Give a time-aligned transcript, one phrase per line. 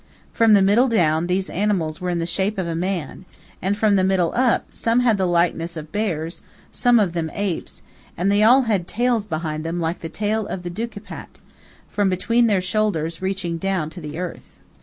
[0.33, 3.25] From the middle down, these animals were in the shape of a man,
[3.61, 7.83] and from the middle up some had the likeness of bears, some of apes,
[8.17, 11.37] and they all had tails behind them like the tail of the dukipat,
[11.87, 14.59] from between their shoulders reaching down to the earth.